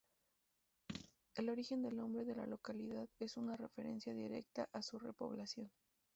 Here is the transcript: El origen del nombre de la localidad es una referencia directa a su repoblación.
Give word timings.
El 1.35 1.47
origen 1.49 1.83
del 1.83 1.95
nombre 1.95 2.25
de 2.25 2.33
la 2.33 2.47
localidad 2.47 3.07
es 3.19 3.37
una 3.37 3.55
referencia 3.55 4.15
directa 4.15 4.67
a 4.73 4.81
su 4.81 4.97
repoblación. 4.97 5.69